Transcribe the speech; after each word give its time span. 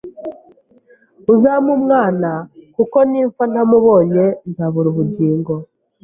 uzampe 1.33 1.69
umwana 1.77 2.29
kuko 2.75 2.97
nimfa 3.11 3.43
ntamubonye 3.51 4.25
nzabura 4.49 4.87
ubugingo 4.93 5.53